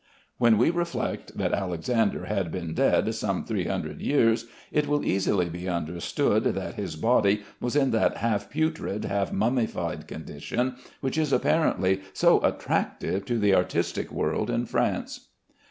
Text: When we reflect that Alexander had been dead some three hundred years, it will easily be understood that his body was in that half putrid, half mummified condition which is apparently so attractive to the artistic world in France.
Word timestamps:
When 0.39 0.57
we 0.57 0.71
reflect 0.71 1.37
that 1.37 1.53
Alexander 1.53 2.25
had 2.25 2.51
been 2.51 2.73
dead 2.73 3.13
some 3.13 3.45
three 3.45 3.65
hundred 3.65 4.01
years, 4.01 4.47
it 4.71 4.87
will 4.87 5.05
easily 5.05 5.47
be 5.47 5.69
understood 5.69 6.43
that 6.45 6.73
his 6.73 6.95
body 6.95 7.43
was 7.59 7.75
in 7.75 7.91
that 7.91 8.17
half 8.17 8.49
putrid, 8.49 9.05
half 9.05 9.31
mummified 9.31 10.07
condition 10.07 10.75
which 11.01 11.19
is 11.19 11.31
apparently 11.31 12.01
so 12.13 12.39
attractive 12.43 13.25
to 13.25 13.37
the 13.37 13.53
artistic 13.53 14.11
world 14.11 14.49
in 14.49 14.65
France. 14.65 15.27